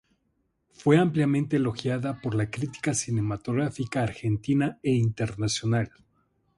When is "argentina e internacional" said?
4.01-5.91